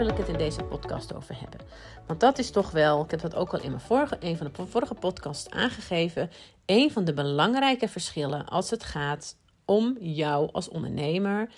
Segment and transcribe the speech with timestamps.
[0.00, 1.60] wil ik het in deze podcast over hebben.
[2.06, 4.50] Want dat is toch wel, ik heb dat ook al in mijn vorige, een van
[4.52, 6.30] de vorige podcasts aangegeven,
[6.66, 11.48] een van de belangrijke verschillen als het gaat om jou als ondernemer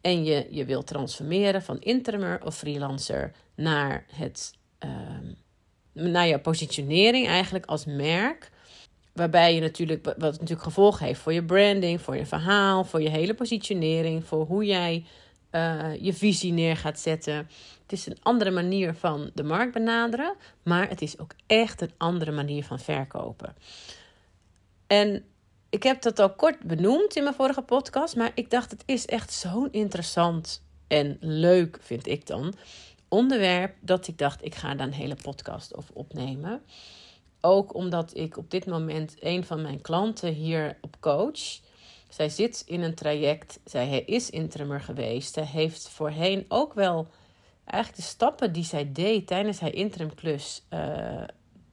[0.00, 4.54] en je je wilt transformeren van interimmer of freelancer naar, het,
[4.84, 4.90] uh,
[5.92, 8.50] naar jouw positionering eigenlijk als merk.
[9.12, 13.10] Waarbij je natuurlijk, wat natuurlijk gevolgen heeft voor je branding, voor je verhaal, voor je
[13.10, 15.04] hele positionering, voor hoe jij
[15.52, 17.48] uh, je visie neer gaat zetten.
[17.88, 21.92] Het is een andere manier van de markt benaderen, maar het is ook echt een
[21.96, 23.56] andere manier van verkopen.
[24.86, 25.24] En
[25.68, 29.06] ik heb dat al kort benoemd in mijn vorige podcast, maar ik dacht het is
[29.06, 32.54] echt zo'n interessant en leuk, vind ik dan,
[33.08, 36.62] onderwerp dat ik dacht ik ga daar een hele podcast over opnemen.
[37.40, 41.60] Ook omdat ik op dit moment een van mijn klanten hier op coach.
[42.08, 43.60] Zij zit in een traject.
[43.64, 45.34] Zij is interimmer geweest.
[45.34, 47.08] Zij heeft voorheen ook wel
[47.70, 50.62] eigenlijk de stappen die zij deed tijdens haar interim klus.
[50.70, 51.22] Uh,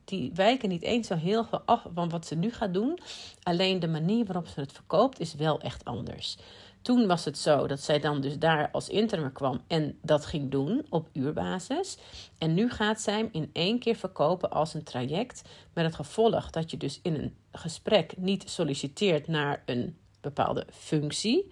[0.06, 3.00] die wijken niet eens zo heel veel af van wat ze nu gaat doen.
[3.44, 6.38] Alleen de manier waarop ze het verkoopt is wel echt anders.
[6.82, 10.52] Toen was het zo dat zij dan dus daar als interim kwam en dat ging
[10.52, 11.98] doen op uurbasis.
[12.38, 15.42] En nu gaat zij hem in één keer verkopen als een traject.
[15.74, 21.52] Met het gevolg dat je dus in een gesprek niet solliciteert naar een bepaalde functie,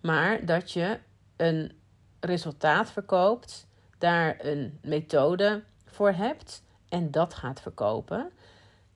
[0.00, 0.98] maar dat je
[1.36, 1.72] een
[2.20, 3.66] resultaat verkoopt,
[4.00, 8.30] daar een methode voor hebt en dat gaat verkopen.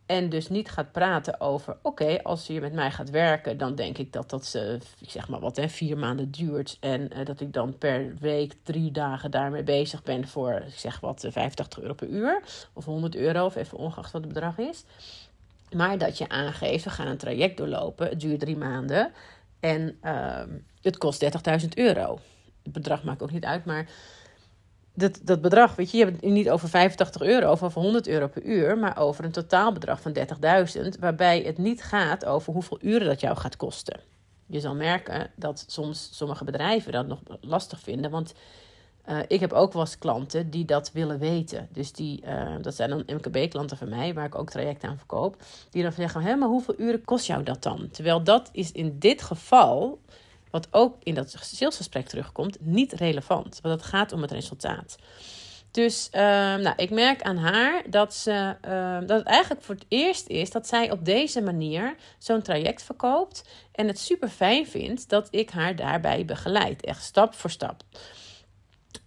[0.07, 3.99] En dus niet gaat praten over: oké, als je met mij gaat werken, dan denk
[3.99, 6.77] ik dat dat, uh, ik zeg maar wat, hè, vier maanden duurt.
[6.81, 11.01] En uh, dat ik dan per week drie dagen daarmee bezig ben voor, ik zeg
[11.01, 12.43] wat, 85 euro per uur.
[12.73, 14.85] Of 100 euro, of even ongeacht wat het bedrag is.
[15.73, 18.09] Maar dat je aangeeft: we gaan een traject doorlopen.
[18.09, 19.13] Het duurt drie maanden.
[19.61, 20.43] En uh,
[20.83, 21.25] het kost
[21.63, 22.19] 30.000 euro.
[22.63, 23.89] Het bedrag maakt ook niet uit, maar
[24.95, 28.09] dat, dat bedrag, weet je, je hebt het niet over 85 euro of over 100
[28.09, 30.17] euro per uur, maar over een totaalbedrag van
[30.83, 34.01] 30.000, waarbij het niet gaat over hoeveel uren dat jou gaat kosten.
[34.47, 38.35] Je zal merken dat soms sommige bedrijven dat nog lastig vinden, want
[39.09, 41.69] uh, ik heb ook wel eens klanten die dat willen weten.
[41.73, 45.37] Dus die, uh, dat zijn dan MKB-klanten van mij, waar ik ook trajecten aan verkoop,
[45.71, 47.89] die dan zeggen: Hé, maar hoeveel uren kost jou dat dan?
[47.91, 49.99] Terwijl dat is in dit geval
[50.55, 53.59] wat ook in dat salesgesprek terugkomt, niet relevant.
[53.63, 54.97] Want het gaat om het resultaat.
[55.71, 56.21] Dus uh,
[56.55, 60.51] nou, ik merk aan haar dat, ze, uh, dat het eigenlijk voor het eerst is
[60.51, 63.45] dat zij op deze manier zo'n traject verkoopt.
[63.73, 66.85] En het super fijn vindt dat ik haar daarbij begeleid.
[66.85, 67.83] Echt stap voor stap.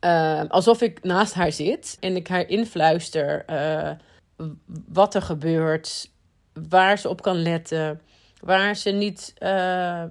[0.02, 3.92] Uh, alsof ik naast haar zit en ik haar influister eh,
[4.88, 6.10] wat er gebeurt,
[6.70, 8.02] waar ze op kan letten
[8.40, 9.50] waar ze, niet, uh,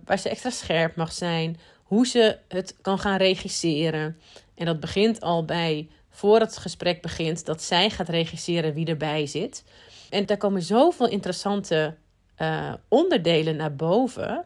[0.05, 4.21] waar ze extra scherp mag zijn, hoe ze het kan gaan regisseren.
[4.55, 9.27] En dat begint al bij, voor het gesprek begint, dat zij gaat regisseren wie erbij
[9.27, 9.65] zit.
[10.11, 11.95] En daar komen zoveel interessante
[12.39, 14.45] uh, onderdelen naar boven,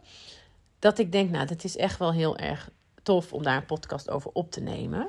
[0.78, 2.70] dat ik denk, nou, dat is echt wel heel erg
[3.02, 5.08] tof om daar een podcast over op te nemen.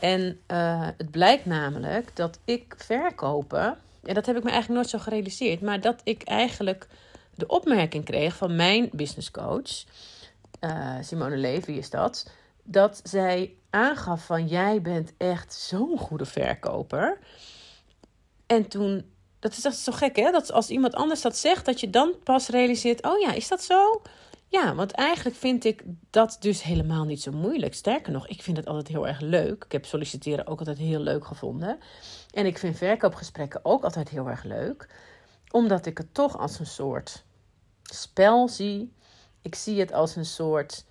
[0.00, 4.90] En uh, het blijkt namelijk dat ik verkopen, en dat heb ik me eigenlijk nooit
[4.90, 6.86] zo gerealiseerd, maar dat ik eigenlijk
[7.40, 9.84] de opmerking kreeg van mijn business coach,
[10.60, 12.30] uh, Simone Levy is dat,
[12.62, 17.18] dat zij aangaf van jij bent echt zo'n goede verkoper.
[18.46, 21.80] En toen, dat is echt zo gek hè, dat als iemand anders dat zegt, dat
[21.80, 24.02] je dan pas realiseert, oh ja, is dat zo?
[24.50, 27.74] Ja, want eigenlijk vind ik dat dus helemaal niet zo moeilijk.
[27.74, 29.64] Sterker nog, ik vind het altijd heel erg leuk.
[29.64, 31.78] Ik heb solliciteren ook altijd heel leuk gevonden.
[32.30, 34.88] En ik vind verkoopgesprekken ook altijd heel erg leuk.
[35.50, 37.24] Omdat ik het toch als een soort
[37.94, 38.92] spel zie.
[39.42, 40.84] Ik zie het als een soort.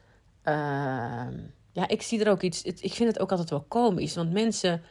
[0.46, 1.28] Uh,
[1.72, 2.62] ja, ik zie er ook iets.
[2.64, 4.16] ik vind het ook altijd wel komisch.
[4.16, 4.84] Want mensen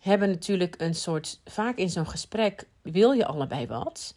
[0.00, 1.40] hebben natuurlijk een soort.
[1.44, 4.14] Vaak in zo'n gesprek wil je allebei wat.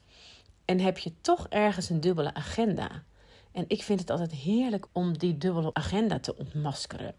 [0.66, 3.04] En heb je toch ergens een dubbele agenda.
[3.52, 7.16] En ik vind het altijd heerlijk om die dubbele agenda te ontmaskeren.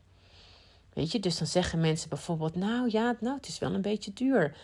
[0.92, 4.12] Weet je, dus dan zeggen mensen bijvoorbeeld: Nou ja, nou, het is wel een beetje
[4.12, 4.56] duur.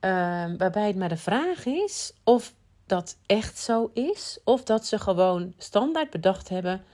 [0.00, 0.10] Uh,
[0.58, 2.54] waarbij het maar de vraag is of
[2.86, 4.38] dat echt zo is.
[4.44, 6.84] Of dat ze gewoon standaard bedacht hebben: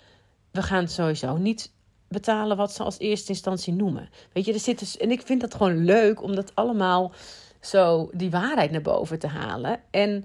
[0.51, 1.73] we gaan sowieso niet
[2.09, 4.09] betalen wat ze als eerste instantie noemen.
[4.33, 4.97] Weet je, er zit dus.
[4.97, 7.13] En ik vind dat gewoon leuk om dat allemaal
[7.61, 9.81] zo die waarheid naar boven te halen.
[9.91, 10.25] En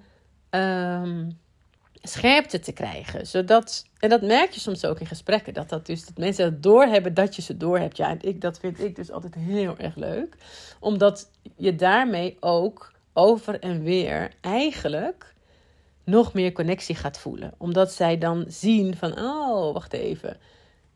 [0.49, 1.39] um,
[2.01, 3.27] scherpte te krijgen.
[3.27, 5.53] Zodat, en dat merk je soms ook in gesprekken.
[5.53, 7.97] Dat, dat, dus, dat mensen het doorhebben dat je ze doorhebt.
[7.97, 10.35] Ja, en ik, dat vind ik dus altijd heel erg leuk.
[10.79, 15.35] Omdat je daarmee ook over en weer eigenlijk
[16.07, 17.53] nog meer connectie gaat voelen.
[17.57, 20.37] Omdat zij dan zien van, oh, wacht even.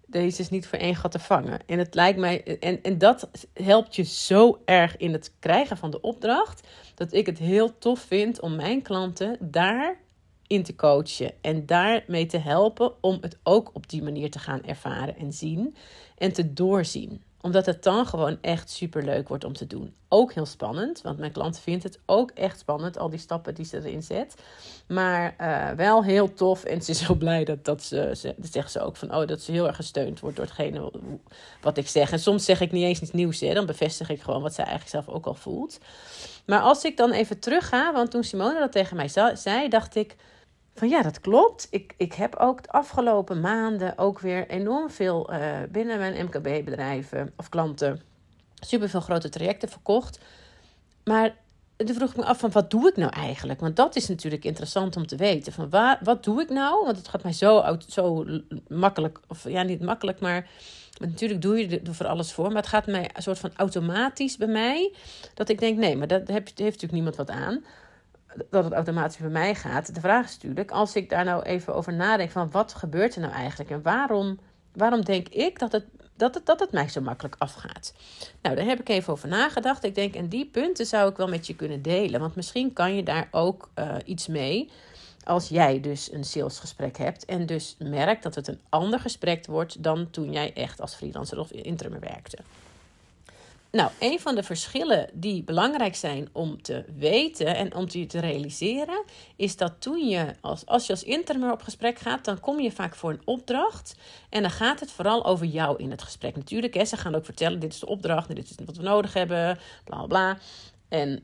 [0.05, 1.59] deze is niet voor één gat te vangen.
[1.65, 5.91] En het lijkt mij, en, en dat helpt je zo erg in het krijgen van
[5.91, 9.97] de opdracht, dat ik het heel tof vind om mijn klanten daar
[10.47, 14.63] in te coachen en daarmee te helpen om het ook op die manier te gaan
[14.63, 15.75] ervaren en zien
[16.17, 19.93] en te doorzien omdat het dan gewoon echt super leuk wordt om te doen.
[20.09, 23.65] Ook heel spannend, want mijn klant vindt het ook echt spannend, al die stappen die
[23.65, 24.35] ze erin zet.
[24.87, 28.51] Maar uh, wel heel tof en ze is heel blij dat, dat ze, ze, dat
[28.51, 30.91] zegt ze ook van, oh, dat ze heel erg gesteund wordt door hetgene
[31.61, 32.11] wat ik zeg.
[32.11, 34.65] En soms zeg ik niet eens iets nieuws, hè, dan bevestig ik gewoon wat zij
[34.65, 35.79] eigenlijk zelf ook al voelt.
[36.45, 39.95] Maar als ik dan even terug ga, want toen Simone dat tegen mij zei, dacht
[39.95, 40.15] ik
[40.75, 41.67] van ja, dat klopt.
[41.69, 47.33] Ik, ik heb ook de afgelopen maanden ook weer enorm veel uh, binnen mijn MKB-bedrijven
[47.37, 48.01] of klanten
[48.59, 50.19] superveel grote trajecten verkocht.
[51.03, 51.35] Maar
[51.77, 53.59] toen vroeg ik me af van wat doe ik nou eigenlijk?
[53.59, 55.53] Want dat is natuurlijk interessant om te weten.
[55.53, 56.85] Van waar, wat doe ik nou?
[56.85, 58.25] Want het gaat mij zo, zo
[58.67, 60.49] makkelijk, of ja, niet makkelijk, maar
[60.99, 62.47] natuurlijk doe je er voor alles voor.
[62.47, 64.93] Maar het gaat mij een soort van automatisch bij mij.
[65.33, 67.63] Dat ik denk, nee, maar heeft, heeft natuurlijk niemand wat aan
[68.49, 69.95] dat het automatisch bij mij gaat.
[69.95, 73.21] De vraag is natuurlijk, als ik daar nou even over nadenk van wat gebeurt er
[73.21, 74.39] nou eigenlijk en waarom,
[74.73, 75.85] waarom denk ik dat het,
[76.15, 77.93] dat, het, dat het mij zo makkelijk afgaat?
[78.41, 79.83] Nou, daar heb ik even over nagedacht.
[79.83, 82.95] Ik denk, en die punten zou ik wel met je kunnen delen, want misschien kan
[82.95, 84.69] je daar ook uh, iets mee.
[85.23, 89.83] Als jij dus een salesgesprek hebt en dus merkt dat het een ander gesprek wordt
[89.83, 92.37] dan toen jij echt als freelancer of interim werkte.
[93.71, 99.03] Nou, een van de verschillen die belangrijk zijn om te weten en om te realiseren,
[99.35, 102.71] is dat toen je als, als je als intermer op gesprek gaat, dan kom je
[102.71, 103.95] vaak voor een opdracht.
[104.29, 106.35] En dan gaat het vooral over jou in het gesprek.
[106.35, 109.13] Natuurlijk, hè, ze gaan ook vertellen: dit is de opdracht, dit is wat we nodig
[109.13, 110.37] hebben, bla bla.
[110.89, 111.17] En uh,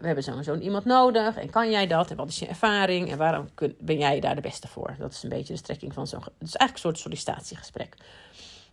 [0.00, 1.36] we hebben zo'n zo iemand nodig.
[1.36, 2.10] En kan jij dat?
[2.10, 3.10] En wat is je ervaring?
[3.10, 4.94] En waarom kun, ben jij daar de beste voor?
[4.98, 6.20] Dat is een beetje de strekking van zo'n.
[6.20, 7.94] Het is eigenlijk een soort sollicitatiegesprek.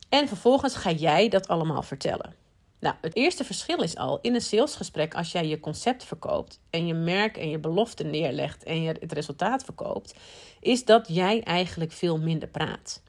[0.09, 2.46] En vervolgens ga jij dat allemaal vertellen.
[2.87, 6.87] Nou, het eerste verschil is al in een salesgesprek, als jij je concept verkoopt en
[6.87, 10.15] je merk en je belofte neerlegt en je het resultaat verkoopt,
[10.59, 13.01] is dat jij eigenlijk veel minder praat.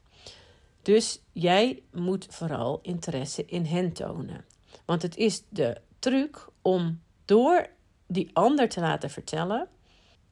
[0.81, 4.45] Dus jij moet vooral interesse in hen tonen.
[4.85, 7.69] Want het is de truc om door
[8.07, 9.67] die ander te laten vertellen,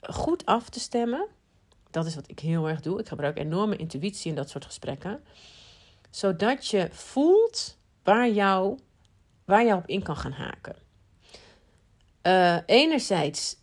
[0.01, 1.27] goed af te stemmen.
[1.91, 2.99] Dat is wat ik heel erg doe.
[2.99, 5.23] Ik gebruik enorme intuïtie in dat soort gesprekken.
[6.09, 8.77] Zodat je voelt waar jouw
[9.47, 10.75] waar je op in kan gaan haken.
[12.23, 13.55] Uh, enerzijds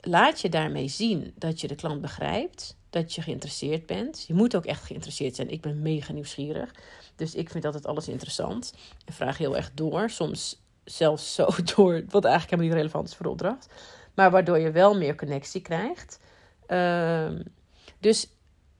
[0.00, 4.24] laat je daarmee zien dat je de klant begrijpt, dat je geïnteresseerd bent.
[4.26, 5.50] Je moet ook echt geïnteresseerd zijn.
[5.50, 6.74] Ik ben mega nieuwsgierig,
[7.14, 8.74] dus ik vind altijd alles interessant.
[9.04, 13.14] En vraag heel erg door, soms zelfs zo door, wat eigenlijk helemaal niet relevant is
[13.14, 13.68] voor de opdracht.
[14.14, 16.20] Maar waardoor je wel meer connectie krijgt.
[16.68, 17.30] Uh,
[17.98, 18.28] dus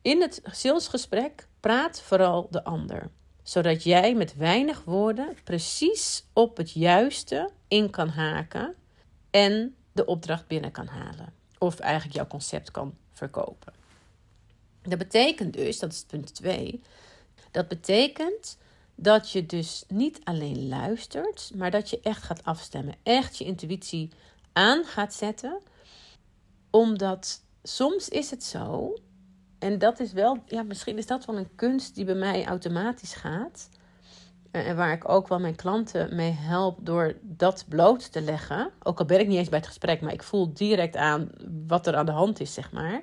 [0.02, 3.10] in het salesgesprek praat vooral de ander
[3.46, 8.74] zodat jij met weinig woorden precies op het juiste in kan haken
[9.30, 11.32] en de opdracht binnen kan halen.
[11.58, 13.72] Of eigenlijk jouw concept kan verkopen.
[14.82, 16.80] Dat betekent dus, dat is punt 2,
[17.50, 18.58] dat betekent
[18.94, 22.94] dat je dus niet alleen luistert, maar dat je echt gaat afstemmen.
[23.02, 24.10] Echt je intuïtie
[24.52, 25.58] aan gaat zetten.
[26.70, 28.96] Omdat soms is het zo
[29.58, 33.14] en dat is wel, ja, misschien is dat wel een kunst die bij mij automatisch
[33.14, 33.68] gaat.
[34.50, 38.70] Eh, en waar ik ook wel mijn klanten mee help door dat bloot te leggen.
[38.82, 41.30] Ook al ben ik niet eens bij het gesprek, maar ik voel direct aan
[41.66, 43.02] wat er aan de hand is, zeg maar.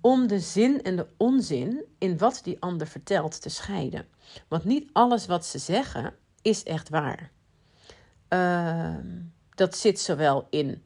[0.00, 4.06] Om de zin en de onzin in wat die ander vertelt te scheiden.
[4.48, 7.30] Want niet alles wat ze zeggen is echt waar.
[8.28, 8.94] Uh,
[9.54, 10.82] dat zit zowel in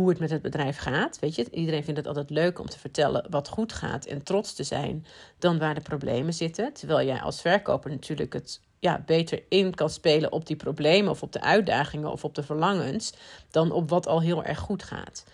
[0.00, 1.18] hoe het met het bedrijf gaat.
[1.18, 4.54] Weet je, iedereen vindt het altijd leuk om te vertellen wat goed gaat en trots
[4.54, 5.06] te zijn
[5.38, 6.72] dan waar de problemen zitten.
[6.72, 11.22] Terwijl jij als verkoper natuurlijk het ja, beter in kan spelen op die problemen of
[11.22, 13.12] op de uitdagingen of op de verlangens
[13.50, 15.24] dan op wat al heel erg goed gaat.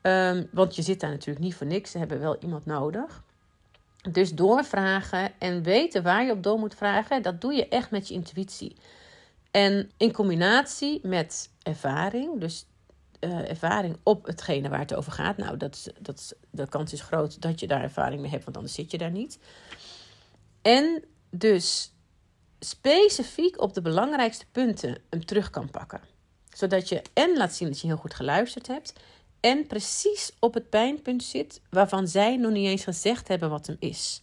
[0.00, 1.90] Ehm, want je zit daar natuurlijk niet voor niks.
[1.90, 3.22] Ze hebben wel iemand nodig.
[4.10, 8.08] Dus doorvragen en weten waar je op door moet vragen, dat doe je echt met
[8.08, 8.76] je intuïtie.
[9.50, 12.66] En in combinatie met ervaring, dus
[13.20, 15.36] uh, ervaring op hetgene waar het over gaat.
[15.36, 18.74] Nou, dat, dat, de kans is groot dat je daar ervaring mee hebt, want anders
[18.74, 19.38] zit je daar niet.
[20.62, 21.92] En dus
[22.58, 26.00] specifiek op de belangrijkste punten hem terug kan pakken.
[26.52, 28.92] Zodat je en laat zien dat je heel goed geluisterd hebt.
[29.40, 33.76] En precies op het pijnpunt zit waarvan zij nog niet eens gezegd hebben wat hem
[33.78, 34.22] is.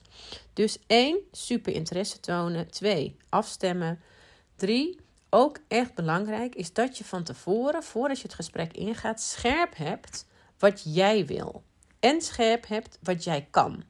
[0.54, 2.72] Dus één, super interesse tonen.
[2.72, 4.02] Twee, afstemmen.
[4.56, 5.00] Drie,
[5.34, 10.26] ook echt belangrijk is dat je van tevoren, voordat je het gesprek ingaat, scherp hebt
[10.58, 11.64] wat jij wil.
[12.00, 13.84] En scherp hebt wat jij kan.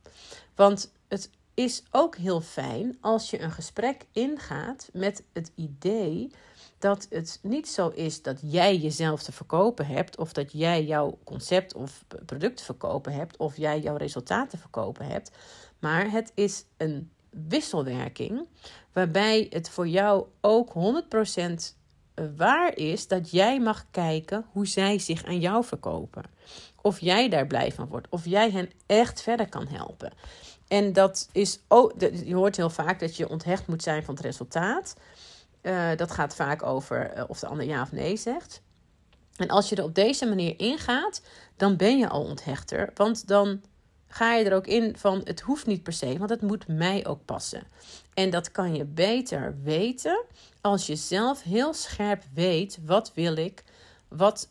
[0.55, 6.31] Want het is ook heel fijn als je een gesprek ingaat met het idee
[6.79, 11.17] dat het niet zo is dat jij jezelf te verkopen hebt, of dat jij jouw
[11.23, 15.31] concept of product te verkopen hebt, of jij jouw resultaten te verkopen hebt.
[15.79, 17.11] Maar het is een
[17.47, 18.47] wisselwerking
[18.93, 21.81] waarbij het voor jou ook 100%
[22.35, 26.23] waar is dat jij mag kijken hoe zij zich aan jou verkopen.
[26.81, 30.11] Of jij daar blij van wordt, of jij hen echt verder kan helpen.
[30.67, 31.93] En dat is ook,
[32.25, 34.95] je hoort heel vaak dat je onthecht moet zijn van het resultaat.
[35.61, 38.61] Uh, dat gaat vaak over uh, of de ander ja of nee zegt.
[39.35, 41.21] En als je er op deze manier ingaat,
[41.57, 42.91] dan ben je al onthechter.
[42.93, 43.61] Want dan
[44.13, 47.05] ga je er ook in van het hoeft niet per se, want het moet mij
[47.05, 47.63] ook passen.
[48.13, 50.23] En dat kan je beter weten
[50.61, 53.63] als je zelf heel scherp weet wat wil ik,
[54.07, 54.49] wat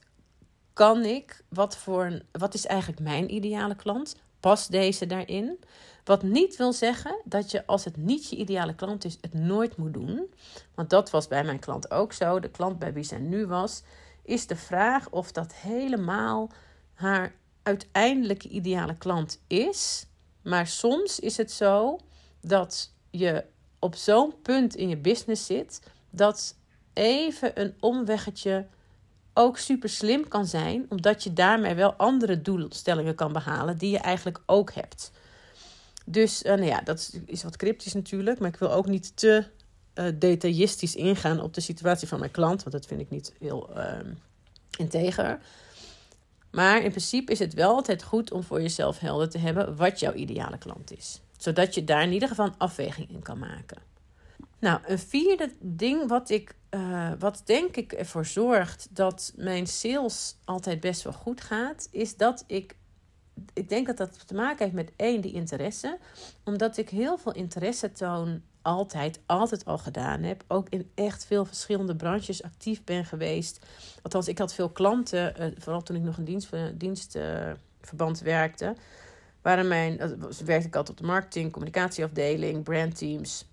[0.73, 5.59] kan ik, wat, voor een, wat is eigenlijk mijn ideale klant, past deze daarin.
[6.05, 9.77] Wat niet wil zeggen dat je als het niet je ideale klant is, het nooit
[9.77, 10.35] moet doen.
[10.75, 12.41] Want dat was bij mijn klant ook zo.
[12.41, 13.83] De klant bij wie zij nu was,
[14.23, 16.51] is de vraag of dat helemaal
[16.95, 20.07] haar uiteindelijke ideale klant is.
[20.43, 21.99] Maar soms is het zo
[22.41, 23.45] dat je
[23.79, 26.57] op zo'n punt in je business zit dat
[26.93, 28.67] even een omweggetje
[29.35, 33.99] ook super slim kan zijn, omdat je daarmee wel andere doelstellingen kan behalen die je
[33.99, 35.11] eigenlijk ook hebt.
[36.05, 39.45] Dus uh, nou ja, dat is wat cryptisch natuurlijk, maar ik wil ook niet te
[39.95, 43.71] uh, detailistisch ingaan op de situatie van mijn klant, want dat vind ik niet heel
[43.77, 43.93] uh,
[44.79, 45.39] integer.
[46.53, 50.01] Maar in principe is het wel altijd goed om voor jezelf helder te hebben wat
[50.01, 51.21] jouw ideale klant is.
[51.37, 53.83] Zodat je daar in ieder geval een afweging in kan maken.
[54.59, 60.37] Nou, een vierde ding wat ik, uh, wat denk ik ervoor zorgt dat mijn sales
[60.45, 62.77] altijd best wel goed gaat, is dat ik,
[63.53, 65.99] ik denk dat dat te maken heeft met één, die interesse.
[66.45, 70.45] Omdat ik heel veel interesse toon altijd, altijd al gedaan heb.
[70.49, 73.67] Ook in echt veel verschillende branches actief ben geweest.
[74.03, 78.75] Althans, ik had veel klanten, uh, vooral toen ik nog in dienst, dienstverband uh, werkte.
[79.43, 79.97] Waren mijn,
[80.45, 83.45] werkte ik altijd op de marketing, communicatieafdeling, brandteams.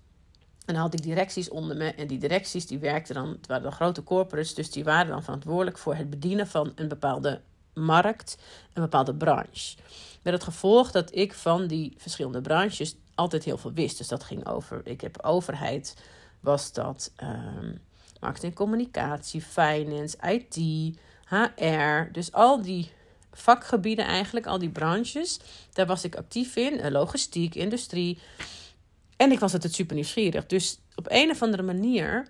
[0.66, 1.94] En dan had ik directies onder me.
[1.94, 5.22] En die directies die werkten dan, het waren dan grote corporates, dus die waren dan
[5.22, 7.40] verantwoordelijk voor het bedienen van een bepaalde
[7.74, 8.38] markt,
[8.72, 9.76] een bepaalde branche.
[10.22, 13.98] Met het gevolg dat ik van die verschillende branches altijd heel veel wist.
[13.98, 15.96] Dus dat ging over, ik heb overheid,
[16.40, 17.80] was dat um,
[18.20, 20.56] marketing, communicatie, finance, IT,
[21.24, 22.12] HR.
[22.12, 22.90] Dus al die
[23.32, 25.40] vakgebieden eigenlijk, al die branches,
[25.72, 26.80] daar was ik actief in.
[26.80, 28.18] Eh, logistiek, industrie.
[29.16, 30.46] En ik was altijd super nieuwsgierig.
[30.46, 32.28] Dus op een of andere manier,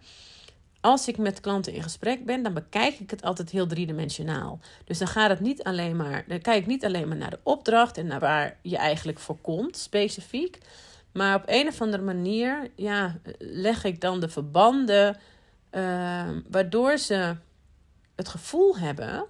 [0.80, 4.60] als ik met klanten in gesprek ben, dan bekijk ik het altijd heel driedimensionaal.
[4.84, 7.40] Dus dan gaat het niet alleen maar, dan kijk ik niet alleen maar naar de
[7.42, 10.58] opdracht en naar waar je eigenlijk voor komt, specifiek.
[11.12, 15.16] Maar op een of andere manier, ja, leg ik dan de verbanden,
[15.70, 17.36] uh, waardoor ze
[18.16, 19.26] het gevoel hebben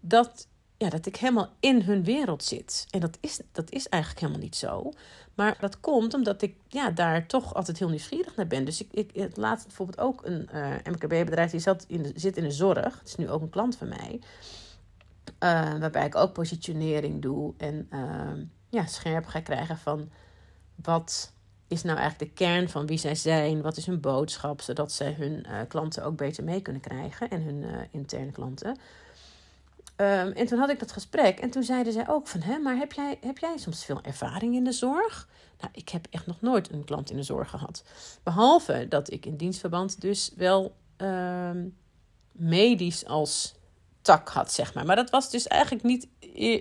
[0.00, 0.46] dat
[0.82, 2.86] ja, dat ik helemaal in hun wereld zit.
[2.90, 4.92] En dat is, dat is eigenlijk helemaal niet zo.
[5.34, 8.64] Maar dat komt omdat ik ja, daar toch altijd heel nieuwsgierig naar ben.
[8.64, 12.42] Dus ik, ik laat bijvoorbeeld ook een uh, eh, MKB-bedrijf die zat in zit in
[12.42, 12.98] de zorg.
[12.98, 14.20] Het is nu ook een klant van mij.
[15.24, 20.10] Uh, waarbij ik ook positionering doe en uh, ja, scherp ga krijgen van
[20.74, 21.32] wat
[21.68, 25.12] is nou eigenlijk de kern van wie zij zijn, wat is hun boodschap, zodat zij
[25.12, 28.78] hun klanten ook beter mee kunnen krijgen en hun interne klanten.
[30.02, 32.76] Um, en toen had ik dat gesprek en toen zeiden zij ook van, hè, maar
[32.76, 35.28] heb jij, heb jij soms veel ervaring in de zorg?
[35.60, 37.84] Nou, ik heb echt nog nooit een klant in de zorg gehad.
[38.22, 41.76] Behalve dat ik in dienstverband dus wel um,
[42.32, 43.54] medisch als
[44.00, 44.86] tak had, zeg maar.
[44.86, 46.08] Maar dat was dus eigenlijk niet,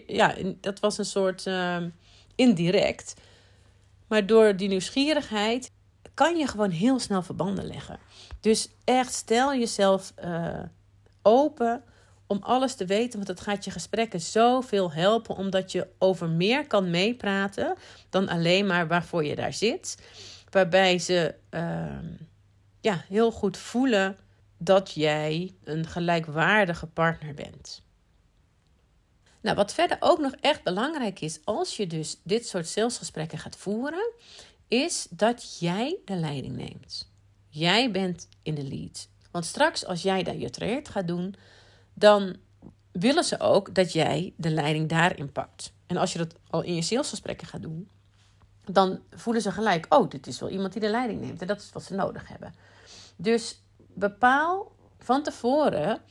[0.07, 1.93] ja, dat was een soort um,
[2.35, 3.13] indirect.
[4.07, 5.71] Maar door die nieuwsgierigheid
[6.13, 7.99] kan je gewoon heel snel verbanden leggen.
[8.39, 10.59] Dus echt stel jezelf uh,
[11.21, 11.83] open
[12.31, 16.67] om alles te weten, want het gaat je gesprekken zoveel helpen, omdat je over meer
[16.67, 17.75] kan meepraten
[18.09, 19.97] dan alleen maar waarvoor je daar zit.
[20.49, 21.85] Waarbij ze uh,
[22.81, 24.17] ja, heel goed voelen
[24.57, 27.83] dat jij een gelijkwaardige partner bent.
[29.41, 33.57] Nou, wat verder ook nog echt belangrijk is als je dus dit soort salesgesprekken gaat
[33.57, 34.13] voeren,
[34.67, 37.11] is dat jij de leiding neemt.
[37.49, 39.09] Jij bent in de lead.
[39.31, 41.35] Want straks als jij daar je traject gaat doen,
[41.93, 42.35] dan
[42.91, 45.73] willen ze ook dat jij de leiding daarin pakt.
[45.87, 47.89] En als je dat al in je salesgesprekken gaat doen,
[48.65, 51.41] dan voelen ze gelijk: oh, dit is wel iemand die de leiding neemt.
[51.41, 52.53] En dat is wat ze nodig hebben.
[53.15, 53.61] Dus
[53.93, 56.01] bepaal van tevoren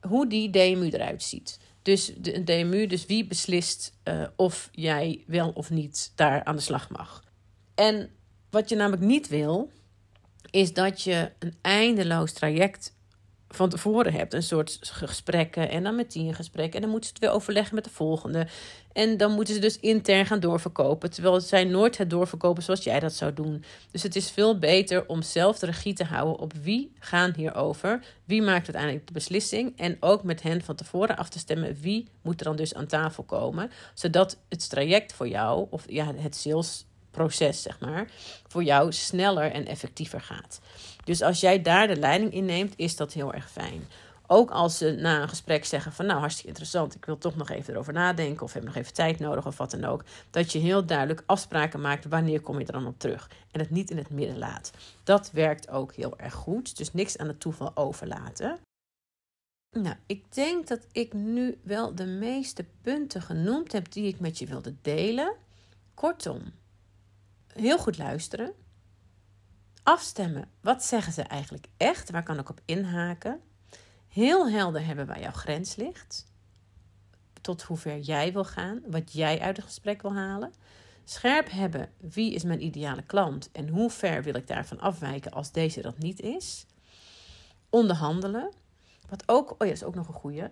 [0.00, 1.58] hoe die DMU eruit ziet.
[1.82, 6.62] Dus de DMU, dus wie beslist uh, of jij wel of niet daar aan de
[6.62, 7.24] slag mag.
[7.74, 8.10] En
[8.50, 9.70] wat je namelijk niet wil,
[10.50, 12.94] is dat je een eindeloos traject
[13.54, 14.34] van tevoren hebt.
[14.34, 16.74] Een soort gesprekken en dan met tien gesprekken.
[16.74, 18.46] En dan moeten ze het weer overleggen met de volgende.
[18.92, 21.10] En dan moeten ze dus intern gaan doorverkopen.
[21.10, 23.64] Terwijl zij nooit het doorverkopen zoals jij dat zou doen.
[23.90, 28.04] Dus het is veel beter om zelf de regie te houden op wie gaan hierover.
[28.24, 29.78] Wie maakt uiteindelijk de beslissing.
[29.78, 32.86] En ook met hen van tevoren af te stemmen wie moet er dan dus aan
[32.86, 33.70] tafel komen.
[33.94, 38.10] Zodat het traject voor jou, of ja, het sales proces, zeg maar,
[38.46, 40.60] voor jou sneller en effectiever gaat.
[41.04, 43.82] Dus als jij daar de leiding in neemt, is dat heel erg fijn.
[44.32, 47.50] Ook als ze na een gesprek zeggen van nou hartstikke interessant, ik wil toch nog
[47.50, 50.04] even erover nadenken of heb nog even tijd nodig of wat dan ook.
[50.30, 53.30] Dat je heel duidelijk afspraken maakt wanneer kom je er dan op terug.
[53.50, 54.72] En het niet in het midden laat.
[55.04, 56.76] Dat werkt ook heel erg goed.
[56.76, 58.58] Dus niks aan het toeval overlaten.
[59.70, 64.38] Nou, ik denk dat ik nu wel de meeste punten genoemd heb die ik met
[64.38, 65.34] je wilde delen.
[65.94, 66.42] Kortom,
[67.52, 68.52] heel goed luisteren.
[69.82, 70.50] Afstemmen.
[70.60, 72.10] Wat zeggen ze eigenlijk echt?
[72.10, 73.40] Waar kan ik op inhaken?
[74.08, 76.26] Heel helder hebben waar jouw grens ligt.
[77.40, 78.82] Tot hoever jij wil gaan.
[78.86, 80.52] Wat jij uit het gesprek wil halen.
[81.04, 81.92] Scherp hebben.
[81.98, 83.48] Wie is mijn ideale klant?
[83.52, 86.66] En hoe ver wil ik daarvan afwijken als deze dat niet is?
[87.68, 88.52] Onderhandelen.
[89.08, 90.50] Wat ook, oh ja, is ook nog een goede.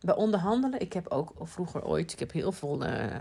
[0.00, 3.20] Bij onderhandelen, ik heb ook vroeger ooit, ik heb heel veel uh, uh,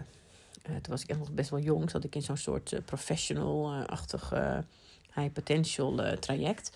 [0.63, 4.33] toen was ik echt nog best wel jong, zat ik in zo'n soort uh, professional-achtig
[5.17, 6.71] high potential traject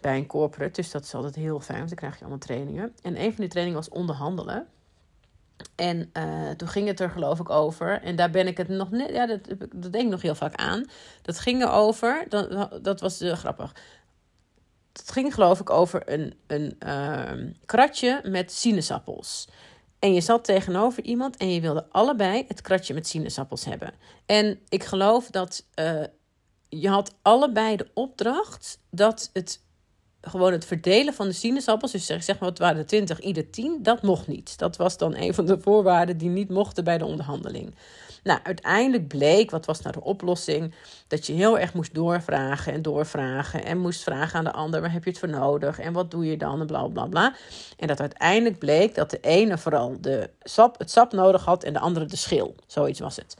[0.00, 0.80] bij een corporate.
[0.80, 2.94] Dus dat is altijd heel fijn, want dan krijg je allemaal trainingen.
[3.02, 4.66] En een van die trainingen was onderhandelen.
[5.74, 8.02] En uh, toen ging het er geloof ik over.
[8.02, 9.10] En daar ben ik het nog net.
[9.10, 10.84] Ja, dat, denk ik nog heel vaak aan.
[11.22, 12.24] Dat ging erover.
[12.28, 13.74] Dat, dat was uh, grappig.
[14.92, 19.48] Het ging geloof ik over een, een uh, kratje met sinaasappels.
[19.98, 23.92] En je zat tegenover iemand en je wilde allebei het kratje met sinaasappels hebben.
[24.26, 25.64] En ik geloof dat
[26.68, 29.60] je had allebei de opdracht dat het
[30.20, 33.50] gewoon het verdelen van de sinaasappels, dus zeg, zeg maar het waren er 20, ieder
[33.50, 34.58] 10, dat mocht niet.
[34.58, 37.74] Dat was dan een van de voorwaarden die niet mochten bij de onderhandeling.
[38.22, 40.74] Nou, uiteindelijk bleek, wat was nou de oplossing?
[41.06, 43.64] Dat je heel erg moest doorvragen en doorvragen.
[43.64, 45.78] En moest vragen aan de ander: waar heb je het voor nodig?
[45.78, 46.60] En wat doe je dan?
[46.60, 47.34] En bla bla bla.
[47.76, 51.72] En dat uiteindelijk bleek dat de ene vooral de sap, het sap nodig had en
[51.72, 52.54] de andere de schil.
[52.66, 53.36] Zoiets was het.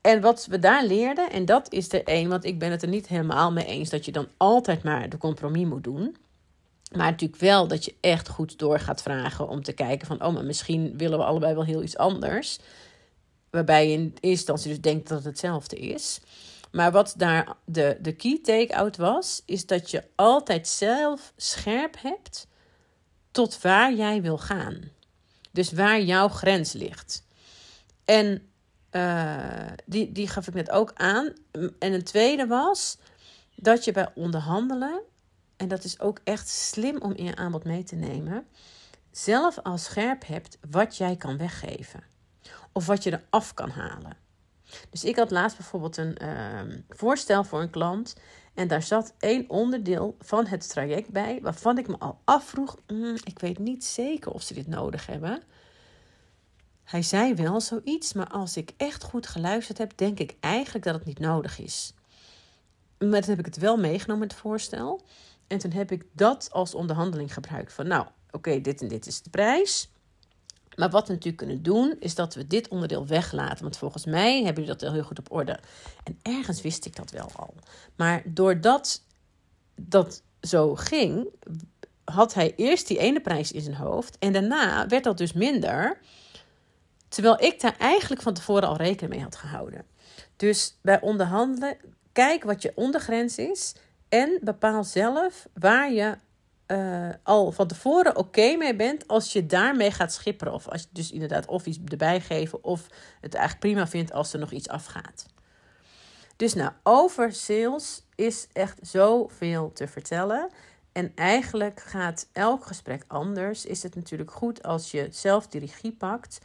[0.00, 2.88] En wat we daar leerden, en dat is er één, want ik ben het er
[2.88, 6.16] niet helemaal mee eens dat je dan altijd maar de compromis moet doen.
[6.94, 10.34] Maar natuurlijk wel dat je echt goed door gaat vragen om te kijken van, oh,
[10.34, 12.58] maar misschien willen we allebei wel heel iets anders.
[13.50, 16.20] Waarbij je in eerste instantie dus denkt dat het hetzelfde is.
[16.72, 22.46] Maar wat daar de, de key take-out was, is dat je altijd zelf scherp hebt
[23.30, 24.80] tot waar jij wil gaan.
[25.50, 27.24] Dus waar jouw grens ligt.
[28.04, 28.49] En
[28.90, 31.32] uh, die, die gaf ik net ook aan.
[31.78, 32.98] En een tweede was
[33.56, 35.00] dat je bij onderhandelen,
[35.56, 38.46] en dat is ook echt slim om in je aanbod mee te nemen,
[39.10, 42.02] zelf al scherp hebt wat jij kan weggeven.
[42.72, 44.16] Of wat je eraf kan halen.
[44.90, 48.14] Dus ik had laatst bijvoorbeeld een uh, voorstel voor een klant.
[48.54, 53.16] En daar zat één onderdeel van het traject bij, waarvan ik me al afvroeg: mm,
[53.24, 55.42] ik weet niet zeker of ze dit nodig hebben.
[56.90, 60.94] Hij zei wel zoiets, maar als ik echt goed geluisterd heb, denk ik eigenlijk dat
[60.94, 61.94] het niet nodig is.
[62.98, 65.02] Maar toen heb ik het wel meegenomen, het voorstel.
[65.46, 67.72] En toen heb ik dat als onderhandeling gebruikt.
[67.72, 69.90] Van nou, oké, dit en dit is de prijs.
[70.76, 73.62] Maar wat we natuurlijk kunnen doen, is dat we dit onderdeel weglaten.
[73.62, 75.58] Want volgens mij hebben jullie dat wel heel goed op orde.
[76.04, 77.54] En ergens wist ik dat wel al.
[77.96, 79.02] Maar doordat
[79.74, 81.28] dat zo ging,
[82.04, 84.18] had hij eerst die ene prijs in zijn hoofd.
[84.18, 86.00] En daarna werd dat dus minder.
[87.10, 89.84] Terwijl ik daar eigenlijk van tevoren al rekening mee had gehouden.
[90.36, 91.76] Dus bij onderhandelen,
[92.12, 93.74] kijk wat je ondergrens is.
[94.08, 96.16] En bepaal zelf waar je
[96.66, 100.52] uh, al van tevoren oké mee bent als je daarmee gaat schipperen.
[100.52, 102.86] Of als je dus inderdaad of iets erbij geven of
[103.20, 105.26] het eigenlijk prima vindt als er nog iets afgaat.
[106.36, 110.50] Dus nou, over sales is echt zoveel te vertellen.
[110.92, 113.66] En eigenlijk gaat elk gesprek anders.
[113.66, 116.38] Is het natuurlijk goed als je zelf die regie pakt.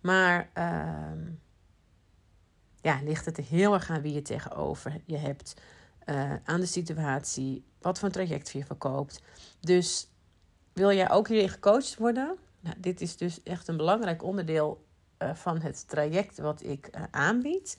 [0.00, 1.28] Maar uh,
[2.80, 5.54] ja, ligt het er heel erg aan wie je tegenover je hebt.
[6.06, 9.20] Uh, aan de situatie, wat voor een traject je verkoopt.
[9.60, 10.08] Dus
[10.72, 12.36] wil jij ook hierin gecoacht worden?
[12.60, 14.84] Nou, dit is dus echt een belangrijk onderdeel
[15.18, 17.76] uh, van het traject wat ik uh, aanbied.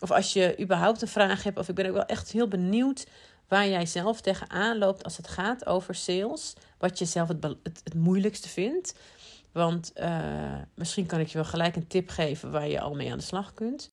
[0.00, 3.06] Of als je überhaupt een vraag hebt, of ik ben ook wel echt heel benieuwd
[3.48, 6.54] waar jij zelf tegenaan loopt als het gaat over sales.
[6.78, 8.94] Wat je zelf het, het moeilijkste vindt.
[9.58, 13.10] Want uh, misschien kan ik je wel gelijk een tip geven waar je al mee
[13.10, 13.90] aan de slag kunt.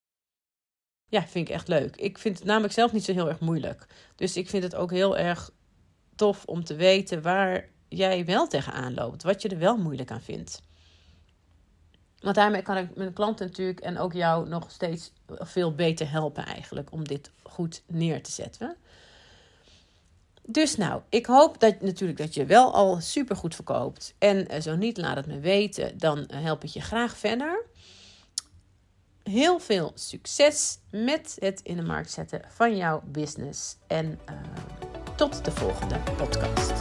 [1.08, 1.96] ja, vind ik echt leuk.
[1.96, 3.86] Ik vind het namelijk zelf niet zo heel erg moeilijk.
[4.16, 5.50] Dus ik vind het ook heel erg
[6.16, 9.22] tof om te weten waar jij wel tegenaan loopt.
[9.22, 10.62] Wat je er wel moeilijk aan vindt.
[12.20, 16.44] Want daarmee kan ik mijn klanten natuurlijk en ook jou nog steeds veel beter helpen
[16.44, 18.76] eigenlijk om dit goed neer te zetten.
[20.48, 24.14] Dus nou, ik hoop dat natuurlijk dat je wel al super goed verkoopt.
[24.18, 25.98] En eh, zo niet, laat het me weten.
[25.98, 27.64] Dan eh, help ik je graag verder.
[29.22, 33.76] Heel veel succes met het in de markt zetten van jouw business.
[33.86, 34.36] En uh,
[35.16, 36.72] tot de volgende podcast.